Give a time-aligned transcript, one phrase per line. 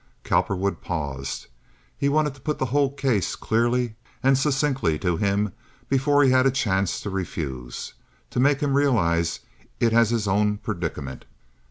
[0.23, 1.45] Cowperwood paused.
[1.95, 3.93] He wanted to put the whole case clearly
[4.23, 5.53] and succinctly to him
[5.89, 9.41] before he had a chance to refuse—to make him realize
[9.79, 11.25] it as his own predicament.